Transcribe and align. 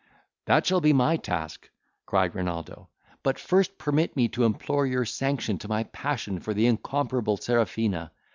"That 0.45 0.65
shall 0.65 0.81
be 0.81 0.93
my 0.93 1.17
task," 1.17 1.69
cried 2.07 2.33
Renaldo, 2.33 2.89
"but 3.21 3.37
first 3.37 3.77
permit 3.77 4.15
me 4.15 4.29
to 4.29 4.45
implore 4.45 4.87
your 4.87 5.05
sanction 5.05 5.59
to 5.59 5.67
my 5.69 5.83
passion 5.83 6.39
for 6.39 6.55
the 6.55 6.65
incomparable 6.65 7.37
Serafina. 7.37 8.11